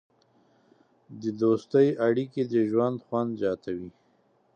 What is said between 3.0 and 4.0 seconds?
خوند زیاتوي.